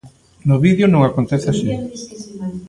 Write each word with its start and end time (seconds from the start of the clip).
No 0.47 0.55
vídeo 0.65 0.85
non 0.89 1.01
acontece 1.03 1.47
así. 1.49 1.69